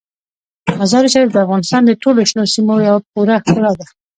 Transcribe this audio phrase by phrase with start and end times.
[0.79, 3.85] مزارشریف د افغانستان د ټولو شنو سیمو یوه پوره ښکلا ده.